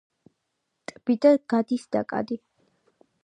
ტბიდან 0.93 1.37
გადის 1.55 1.85
ნაკადი. 1.97 2.39